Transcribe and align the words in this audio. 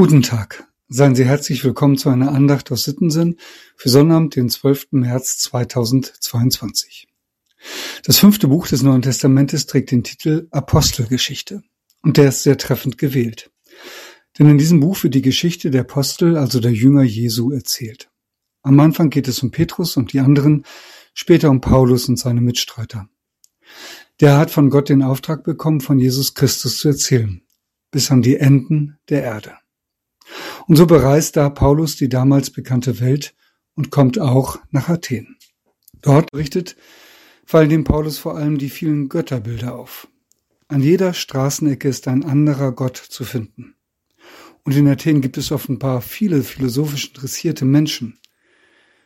Guten 0.00 0.22
Tag. 0.22 0.64
Seien 0.86 1.16
Sie 1.16 1.24
herzlich 1.24 1.64
willkommen 1.64 1.98
zu 1.98 2.08
einer 2.08 2.30
Andacht 2.30 2.70
aus 2.70 2.84
Sittensinn 2.84 3.36
für 3.74 3.88
Sonnabend, 3.88 4.36
den 4.36 4.48
12. 4.48 4.92
März 4.92 5.38
2022. 5.38 7.08
Das 8.04 8.20
fünfte 8.20 8.46
Buch 8.46 8.68
des 8.68 8.84
Neuen 8.84 9.02
Testamentes 9.02 9.66
trägt 9.66 9.90
den 9.90 10.04
Titel 10.04 10.46
Apostelgeschichte 10.52 11.64
und 12.00 12.16
der 12.16 12.28
ist 12.28 12.44
sehr 12.44 12.56
treffend 12.56 12.96
gewählt. 12.96 13.50
Denn 14.38 14.48
in 14.48 14.56
diesem 14.56 14.78
Buch 14.78 15.02
wird 15.02 15.16
die 15.16 15.20
Geschichte 15.20 15.72
der 15.72 15.80
Apostel, 15.80 16.36
also 16.36 16.60
der 16.60 16.72
Jünger 16.72 17.02
Jesu, 17.02 17.50
erzählt. 17.50 18.08
Am 18.62 18.78
Anfang 18.78 19.10
geht 19.10 19.26
es 19.26 19.42
um 19.42 19.50
Petrus 19.50 19.96
und 19.96 20.12
die 20.12 20.20
anderen, 20.20 20.64
später 21.12 21.50
um 21.50 21.60
Paulus 21.60 22.08
und 22.08 22.20
seine 22.20 22.40
Mitstreiter. 22.40 23.08
Der 24.20 24.38
hat 24.38 24.52
von 24.52 24.70
Gott 24.70 24.90
den 24.90 25.02
Auftrag 25.02 25.42
bekommen, 25.42 25.80
von 25.80 25.98
Jesus 25.98 26.34
Christus 26.34 26.78
zu 26.78 26.86
erzählen, 26.86 27.42
bis 27.90 28.12
an 28.12 28.22
die 28.22 28.36
Enden 28.36 28.98
der 29.08 29.24
Erde. 29.24 29.56
Und 30.68 30.76
so 30.76 30.86
bereist 30.86 31.36
da 31.36 31.48
Paulus 31.48 31.96
die 31.96 32.10
damals 32.10 32.50
bekannte 32.50 33.00
Welt 33.00 33.34
und 33.74 33.90
kommt 33.90 34.18
auch 34.18 34.58
nach 34.70 34.90
Athen. 34.90 35.38
Dort 36.02 36.30
berichtet, 36.30 36.76
fallen 37.46 37.70
dem 37.70 37.84
Paulus 37.84 38.18
vor 38.18 38.36
allem 38.36 38.58
die 38.58 38.68
vielen 38.68 39.08
Götterbilder 39.08 39.74
auf. 39.74 40.08
An 40.68 40.82
jeder 40.82 41.14
Straßenecke 41.14 41.88
ist 41.88 42.06
ein 42.06 42.22
anderer 42.22 42.72
Gott 42.72 42.98
zu 42.98 43.24
finden. 43.24 43.76
Und 44.62 44.76
in 44.76 44.86
Athen 44.86 45.22
gibt 45.22 45.38
es 45.38 45.52
offenbar 45.52 46.02
viele 46.02 46.42
philosophisch 46.42 47.08
interessierte 47.08 47.64
Menschen. 47.64 48.20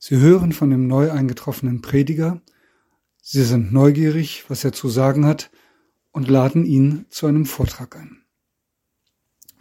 Sie 0.00 0.16
hören 0.16 0.50
von 0.50 0.70
dem 0.70 0.88
neu 0.88 1.12
eingetroffenen 1.12 1.82
Prediger, 1.82 2.42
sie 3.22 3.44
sind 3.44 3.72
neugierig, 3.72 4.42
was 4.48 4.64
er 4.64 4.72
zu 4.72 4.88
sagen 4.88 5.24
hat, 5.24 5.52
und 6.10 6.28
laden 6.28 6.66
ihn 6.66 7.06
zu 7.10 7.28
einem 7.28 7.46
Vortrag 7.46 7.94
ein. 7.94 8.23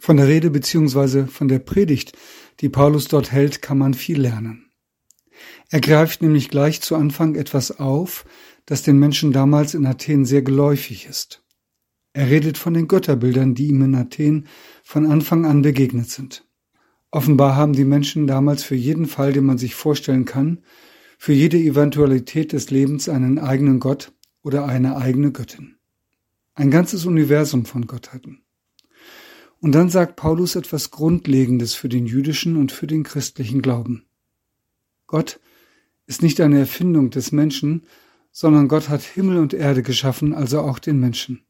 Von 0.05 0.17
der 0.17 0.27
Rede 0.27 0.49
beziehungsweise 0.49 1.27
von 1.27 1.47
der 1.47 1.59
Predigt, 1.59 2.11
die 2.59 2.67
Paulus 2.67 3.07
dort 3.07 3.31
hält, 3.31 3.61
kann 3.61 3.77
man 3.77 3.93
viel 3.93 4.19
lernen. 4.19 4.69
Er 5.69 5.79
greift 5.79 6.21
nämlich 6.21 6.49
gleich 6.49 6.81
zu 6.81 6.97
Anfang 6.97 7.35
etwas 7.35 7.79
auf, 7.79 8.25
das 8.65 8.83
den 8.83 8.99
Menschen 8.99 9.31
damals 9.31 9.73
in 9.73 9.85
Athen 9.85 10.25
sehr 10.25 10.41
geläufig 10.41 11.05
ist. 11.05 11.45
Er 12.11 12.29
redet 12.29 12.57
von 12.57 12.73
den 12.73 12.89
Götterbildern, 12.89 13.55
die 13.55 13.67
ihm 13.67 13.81
in 13.81 13.95
Athen 13.95 14.47
von 14.83 15.05
Anfang 15.05 15.45
an 15.45 15.61
begegnet 15.61 16.09
sind. 16.09 16.45
Offenbar 17.09 17.55
haben 17.55 17.71
die 17.71 17.85
Menschen 17.85 18.27
damals 18.27 18.61
für 18.61 18.75
jeden 18.75 19.05
Fall, 19.05 19.31
den 19.31 19.45
man 19.45 19.57
sich 19.57 19.73
vorstellen 19.73 20.25
kann, 20.25 20.65
für 21.17 21.31
jede 21.31 21.57
Eventualität 21.57 22.51
des 22.51 22.71
Lebens 22.71 23.07
einen 23.07 23.39
eigenen 23.39 23.79
Gott 23.79 24.11
oder 24.41 24.65
eine 24.65 24.97
eigene 24.97 25.31
Göttin. 25.31 25.77
Ein 26.55 26.71
ganzes 26.71 27.05
Universum 27.05 27.63
von 27.65 27.87
Gottheiten. 27.87 28.42
Und 29.63 29.71
dann 29.71 29.87
sagt 29.87 30.17
Paulus 30.17 30.57
etwas 30.57 30.91
Grundlegendes 30.91 31.73
für 31.73 31.87
den 31.87 32.05
jüdischen 32.05 32.57
und 32.57 32.73
für 32.73 32.85
den 32.85 33.03
christlichen 33.03 33.61
Glauben. 33.61 34.03
Gott 35.07 35.39
ist 36.05 36.21
nicht 36.21 36.41
eine 36.41 36.59
Erfindung 36.59 37.11
des 37.11 37.31
Menschen, 37.31 37.85
sondern 38.29 38.67
Gott 38.67 38.89
hat 38.89 39.03
Himmel 39.03 39.37
und 39.37 39.53
Erde 39.53 39.81
geschaffen, 39.81 40.33
also 40.33 40.59
auch 40.59 40.79
den 40.79 40.99
Menschen. 40.99 41.45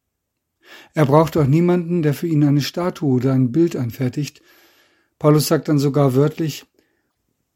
Er 0.93 1.07
braucht 1.07 1.35
auch 1.37 1.47
niemanden, 1.47 2.03
der 2.03 2.13
für 2.13 2.27
ihn 2.27 2.43
eine 2.43 2.61
Statue 2.61 3.15
oder 3.15 3.33
ein 3.33 3.51
Bild 3.51 3.75
anfertigt. 3.75 4.43
Paulus 5.17 5.47
sagt 5.47 5.67
dann 5.67 5.79
sogar 5.79 6.13
wörtlich, 6.13 6.67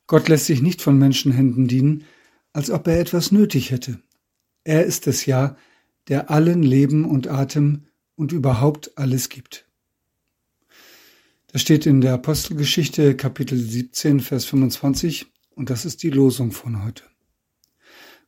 Gott 0.08 0.27
lässt 0.27 0.47
sich 0.47 0.64
nicht 0.64 0.81
von 0.81 0.97
Menschenhänden 0.97 1.67
dienen, 1.67 2.03
als 2.52 2.71
ob 2.71 2.88
er 2.88 2.99
etwas 2.99 3.31
nötig 3.31 3.69
hätte. 3.69 3.99
Er 4.64 4.86
ist 4.86 5.05
es 5.05 5.27
ja, 5.27 5.55
der 6.08 6.31
allen 6.31 6.64
Leben 6.64 7.05
und 7.05 7.27
Atem 7.27 7.83
und 8.16 8.31
überhaupt 8.31 8.97
alles 8.97 9.30
gibt. 9.30 9.66
Das 11.58 11.63
steht 11.63 11.88
in 11.88 12.02
der 12.02 12.13
Apostelgeschichte 12.13 13.16
Kapitel 13.16 13.58
17, 13.58 14.19
Vers 14.19 14.45
25 14.45 15.25
und 15.55 15.72
das 15.72 15.86
ist 15.86 16.03
die 16.03 16.11
Losung 16.11 16.52
von 16.52 16.86
heute. 16.86 17.02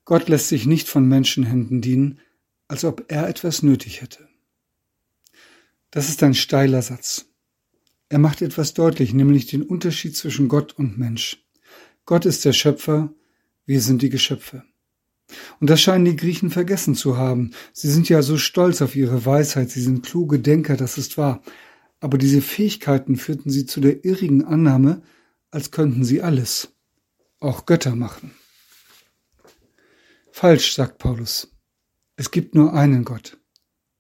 Gott 0.04 0.30
lässt 0.30 0.48
sich 0.48 0.66
nicht 0.66 0.90
von 0.90 1.08
Menschenhänden 1.08 1.80
dienen, 1.80 2.22
als 2.68 2.86
ob 2.86 3.06
er 3.08 3.30
etwas 3.30 3.62
nötig 3.62 4.02
hätte. 4.02 4.28
Das 5.92 6.10
ist 6.10 6.24
ein 6.24 6.34
steiler 6.34 6.82
Satz. 6.82 7.28
Er 8.10 8.18
macht 8.18 8.42
etwas 8.42 8.74
deutlich, 8.74 9.14
nämlich 9.14 9.46
den 9.46 9.62
Unterschied 9.62 10.18
zwischen 10.18 10.48
Gott 10.48 10.74
und 10.80 10.98
Mensch. 10.98 11.46
Gott 12.06 12.26
ist 12.26 12.46
der 12.46 12.54
Schöpfer, 12.54 13.14
wir 13.68 13.82
sind 13.82 14.02
die 14.02 14.10
Geschöpfe. 14.10 14.64
Und 15.60 15.70
das 15.70 15.80
scheinen 15.80 16.06
die 16.06 16.16
Griechen 16.16 16.50
vergessen 16.50 16.96
zu 16.96 17.16
haben. 17.16 17.52
Sie 17.74 17.92
sind 17.92 18.10
ja 18.10 18.24
so 18.24 18.40
stolz 18.40 18.82
auf 18.82 18.96
ihre 18.96 19.24
Weisheit, 19.24 19.70
sie 19.70 19.84
sind 19.84 20.04
kluge 20.04 20.40
Denker, 20.40 20.76
das 20.78 20.98
ist 20.98 21.20
wahr 21.20 21.44
aber 22.00 22.18
diese 22.18 22.42
Fähigkeiten 22.42 23.16
führten 23.16 23.50
sie 23.50 23.66
zu 23.66 23.82
der 23.82 24.06
irrigen 24.06 24.44
Annahme, 24.44 25.02
als 25.52 25.72
könnten 25.72 26.04
sie 26.04 26.22
alles, 26.22 26.74
auch 27.40 27.66
Götter 27.66 27.96
machen. 27.96 28.32
Falsch, 30.32 30.74
sagt 30.74 31.00
Paulus. 31.00 31.52
Es 32.16 32.32
gibt 32.32 32.56
nur 32.56 32.74
einen 32.74 33.04
Gott, 33.04 33.38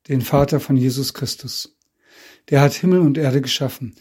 den 0.08 0.22
Vater 0.22 0.59
von 0.59 0.78
Jesus 0.78 1.14
Christus. 1.14 1.78
Der 2.50 2.62
hat 2.62 2.74
Himmel 2.74 3.00
und 3.00 3.18
Erde 3.18 3.42
geschaffen 3.42 3.96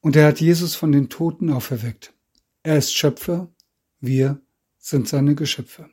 und 0.00 0.16
er 0.16 0.26
hat 0.26 0.40
Jesus 0.40 0.74
von 0.74 0.92
den 0.92 1.08
Toten 1.08 1.50
auferweckt. 1.50 2.12
Er 2.62 2.76
ist 2.76 2.94
Schöpfer, 2.94 3.52
wir 4.00 4.40
sind 4.78 5.08
seine 5.08 5.34
Geschöpfe. 5.34 5.88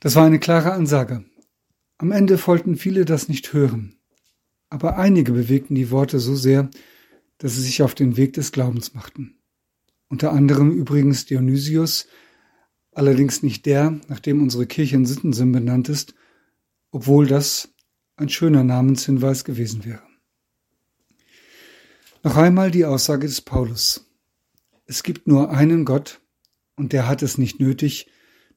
Das 0.00 0.14
war 0.14 0.24
eine 0.24 0.38
klare 0.38 0.72
Ansage. 0.72 1.24
Am 1.96 2.12
Ende 2.12 2.44
wollten 2.46 2.76
viele 2.76 3.04
das 3.04 3.28
nicht 3.28 3.52
hören. 3.52 3.97
Aber 4.70 4.98
einige 4.98 5.32
bewegten 5.32 5.74
die 5.74 5.90
Worte 5.90 6.20
so 6.20 6.36
sehr, 6.36 6.70
dass 7.38 7.54
sie 7.54 7.62
sich 7.62 7.82
auf 7.82 7.94
den 7.94 8.16
Weg 8.16 8.34
des 8.34 8.52
Glaubens 8.52 8.94
machten. 8.94 9.38
Unter 10.08 10.32
anderem 10.32 10.72
übrigens 10.72 11.26
Dionysius, 11.26 12.06
allerdings 12.92 13.42
nicht 13.42 13.66
der, 13.66 14.00
nach 14.08 14.20
dem 14.20 14.42
unsere 14.42 14.66
Kirche 14.66 14.96
in 14.96 15.06
Sittensinn 15.06 15.52
benannt 15.52 15.88
ist, 15.88 16.14
obwohl 16.90 17.26
das 17.26 17.68
ein 18.16 18.28
schöner 18.28 18.64
Namenshinweis 18.64 19.44
gewesen 19.44 19.84
wäre. 19.84 20.02
Noch 22.24 22.36
einmal 22.36 22.70
die 22.70 22.84
Aussage 22.84 23.26
des 23.26 23.40
Paulus. 23.40 24.06
Es 24.86 25.02
gibt 25.02 25.28
nur 25.28 25.50
einen 25.50 25.84
Gott 25.84 26.20
und 26.74 26.92
der 26.92 27.06
hat 27.06 27.22
es 27.22 27.38
nicht 27.38 27.60
nötig, 27.60 28.10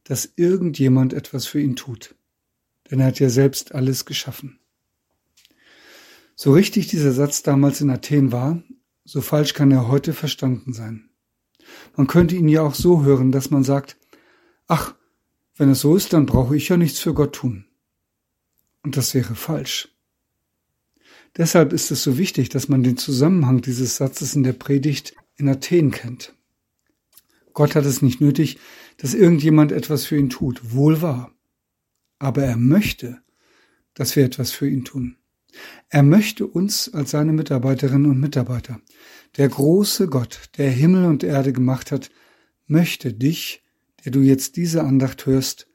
dass 0.03 0.33
irgendjemand 0.35 1.13
etwas 1.13 1.45
für 1.45 1.61
ihn 1.61 1.75
tut, 1.75 2.15
denn 2.89 2.99
er 2.99 3.07
hat 3.07 3.19
ja 3.19 3.29
selbst 3.29 3.75
alles 3.75 4.05
geschaffen. 4.05 4.60
So 6.43 6.53
richtig 6.53 6.87
dieser 6.87 7.11
Satz 7.11 7.43
damals 7.43 7.81
in 7.81 7.91
Athen 7.91 8.31
war, 8.31 8.63
so 9.05 9.21
falsch 9.21 9.53
kann 9.53 9.69
er 9.69 9.89
heute 9.89 10.11
verstanden 10.11 10.73
sein. 10.73 11.11
Man 11.95 12.07
könnte 12.07 12.35
ihn 12.35 12.47
ja 12.47 12.63
auch 12.63 12.73
so 12.73 13.03
hören, 13.03 13.31
dass 13.31 13.51
man 13.51 13.63
sagt, 13.63 13.95
ach, 14.65 14.95
wenn 15.55 15.69
es 15.69 15.81
so 15.81 15.95
ist, 15.95 16.13
dann 16.13 16.25
brauche 16.25 16.55
ich 16.55 16.67
ja 16.67 16.77
nichts 16.77 16.97
für 16.97 17.13
Gott 17.13 17.35
tun. 17.35 17.65
Und 18.81 18.97
das 18.97 19.13
wäre 19.13 19.35
falsch. 19.35 19.89
Deshalb 21.37 21.73
ist 21.73 21.91
es 21.91 22.01
so 22.01 22.17
wichtig, 22.17 22.49
dass 22.49 22.67
man 22.67 22.81
den 22.81 22.97
Zusammenhang 22.97 23.61
dieses 23.61 23.97
Satzes 23.97 24.35
in 24.35 24.41
der 24.41 24.53
Predigt 24.53 25.13
in 25.35 25.47
Athen 25.47 25.91
kennt. 25.91 26.33
Gott 27.53 27.75
hat 27.75 27.85
es 27.85 28.01
nicht 28.01 28.19
nötig, 28.19 28.57
dass 28.97 29.13
irgendjemand 29.13 29.71
etwas 29.71 30.05
für 30.05 30.17
ihn 30.17 30.31
tut, 30.31 30.73
wohl 30.73 31.03
wahr. 31.03 31.35
Aber 32.17 32.41
er 32.41 32.57
möchte, 32.57 33.21
dass 33.93 34.15
wir 34.15 34.25
etwas 34.25 34.49
für 34.49 34.67
ihn 34.67 34.85
tun. 34.85 35.17
Er 35.89 36.03
möchte 36.03 36.45
uns 36.47 36.93
als 36.93 37.11
seine 37.11 37.33
Mitarbeiterinnen 37.33 38.09
und 38.09 38.19
Mitarbeiter. 38.19 38.79
Der 39.37 39.49
große 39.49 40.07
Gott, 40.07 40.49
der 40.57 40.69
Himmel 40.69 41.05
und 41.05 41.23
Erde 41.23 41.53
gemacht 41.53 41.91
hat, 41.91 42.09
möchte 42.67 43.13
dich, 43.13 43.63
der 44.03 44.11
du 44.11 44.21
jetzt 44.21 44.55
diese 44.55 44.83
Andacht 44.83 45.25
hörst, 45.25 45.67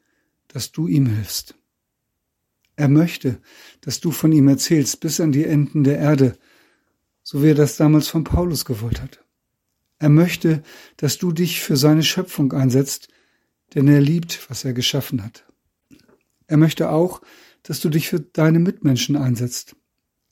dass 0.49 0.73
du 0.73 0.87
ihm 0.89 1.07
hilfst. 1.07 1.55
Er 2.77 2.89
möchte, 2.89 3.41
dass 3.81 4.01
du 4.01 4.11
von 4.11 4.33
ihm 4.33 4.49
erzählst 4.49 5.01
bis 5.01 5.21
an 5.21 5.33
die 5.33 5.45
Enden 5.45 5.85
der 5.85 5.99
Erde, 5.99 6.37
so 7.23 7.43
wie 7.43 7.49
er 7.49 7.55
das 7.55 7.77
damals 7.77 8.09
von 8.09 8.25
Paulus 8.25 8.65
gewollt 8.65 9.01
hat. 9.01 9.25
Er 9.99 10.11
möchte, 10.11 10.63
dass 10.99 11.17
du 11.19 11.33
dich 11.33 11.61
für 11.61 11.77
seine 11.77 12.03
Schöpfung 12.03 12.53
einsetzt, 12.53 13.09
denn 13.75 13.89
er 13.89 14.01
liebt, 14.01 14.49
was 14.51 14.65
er 14.65 14.75
geschaffen 14.75 15.25
hat. 15.25 15.45
Er 16.47 16.59
möchte 16.59 16.91
auch, 16.91 17.23
dass 17.67 17.81
du 17.81 17.89
dich 17.89 18.09
für 18.09 18.21
deine 18.21 18.61
Mitmenschen 18.61 19.17
einsetzt, 19.17 19.75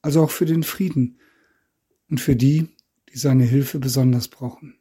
also 0.03 0.23
auch 0.23 0.31
für 0.31 0.47
den 0.47 0.63
Frieden 0.63 1.19
und 2.09 2.21
für 2.21 2.37
die, 2.37 2.69
die 3.13 3.19
seine 3.19 3.43
Hilfe 3.43 3.81
besonders 3.81 4.29
brauchen. 4.29 4.77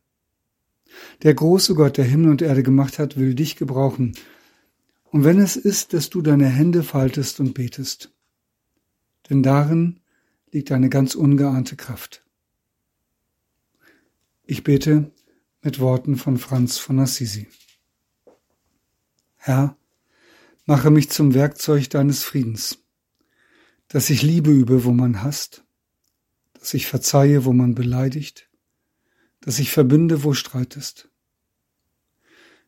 Der 1.23 1.33
große 1.33 1.73
Gott, 1.73 1.97
der 1.97 2.05
Himmel 2.05 2.29
und 2.29 2.43
Erde 2.43 2.61
gemacht 2.61 2.99
hat, 2.99 3.17
will 3.17 3.33
dich 3.33 3.55
gebrauchen. 3.55 4.15
Und 5.05 5.23
wenn 5.23 5.39
es 5.39 5.55
ist, 5.55 5.93
dass 5.93 6.11
du 6.11 6.21
deine 6.21 6.45
Hände 6.45 6.83
faltest 6.83 7.39
und 7.39 7.55
betest, 7.55 8.13
denn 9.31 9.41
darin 9.41 9.99
liegt 10.51 10.71
eine 10.71 10.89
ganz 10.89 11.15
ungeahnte 11.15 11.75
Kraft. 11.75 12.23
Ich 14.43 14.63
bete 14.63 15.11
mit 15.63 15.79
Worten 15.79 16.17
von 16.17 16.37
Franz 16.37 16.77
von 16.77 16.99
Assisi. 16.99 17.47
Herr, 19.37 19.75
Mache 20.65 20.91
mich 20.91 21.09
zum 21.09 21.33
Werkzeug 21.33 21.89
deines 21.89 22.23
Friedens, 22.23 22.77
dass 23.89 24.09
ich 24.09 24.21
Liebe 24.21 24.49
übe, 24.49 24.85
wo 24.85 24.91
man 24.91 25.21
hasst, 25.21 25.65
dass 26.53 26.73
ich 26.73 26.87
verzeihe, 26.87 27.43
wo 27.43 27.51
man 27.51 27.75
beleidigt, 27.75 28.49
dass 29.41 29.59
ich 29.59 29.71
verbinde, 29.71 30.23
wo 30.23 30.33
Streit 30.33 30.77
ist, 30.77 31.09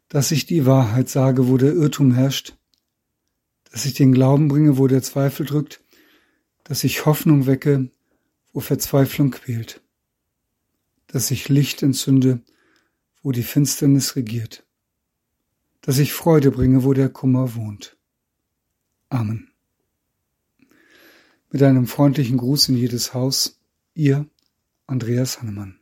dass 0.09 0.31
ich 0.31 0.45
die 0.45 0.65
Wahrheit 0.65 1.07
sage, 1.07 1.47
wo 1.47 1.55
der 1.55 1.71
Irrtum 1.71 2.13
herrscht, 2.13 2.57
dass 3.71 3.85
ich 3.85 3.93
den 3.93 4.11
Glauben 4.11 4.49
bringe, 4.49 4.77
wo 4.77 4.87
der 4.87 5.01
Zweifel 5.01 5.45
drückt, 5.45 5.81
dass 6.65 6.83
ich 6.83 7.05
Hoffnung 7.05 7.45
wecke, 7.45 7.91
wo 8.51 8.59
Verzweiflung 8.59 9.31
quält, 9.31 9.81
dass 11.07 11.31
ich 11.31 11.47
Licht 11.47 11.81
entzünde, 11.81 12.41
wo 13.23 13.31
die 13.31 13.43
Finsternis 13.43 14.17
regiert, 14.17 14.65
dass 15.85 15.99
ich 15.99 16.13
Freude 16.13 16.49
bringe, 16.49 16.83
wo 16.83 16.93
der 16.93 17.09
Kummer 17.09 17.53
wohnt. 17.53 17.95
Amen. 19.09 19.51
Mit 21.51 21.61
einem 21.61 21.85
freundlichen 21.85 22.37
Gruß 22.37 22.69
in 22.69 22.75
jedes 22.75 23.13
Haus, 23.13 23.61
Ihr 23.93 24.25
Andreas 24.87 25.39
Hannemann. 25.39 25.79